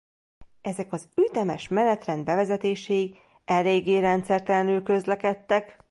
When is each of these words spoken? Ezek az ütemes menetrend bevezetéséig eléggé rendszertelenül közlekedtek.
Ezek 0.61 0.93
az 0.93 1.07
ütemes 1.25 1.67
menetrend 1.67 2.23
bevezetéséig 2.25 3.15
eléggé 3.45 3.99
rendszertelenül 3.99 4.83
közlekedtek. 4.83 5.75